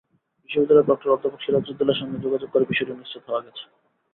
[0.41, 3.63] বিশ্ববিদ্যালয়ের প্রক্টর অধ্যাপক সিরাজুদ্দৌলার সঙ্গে যোগাযোগ করে বিষয়টি নিশ্চিত হওয়া গেছে।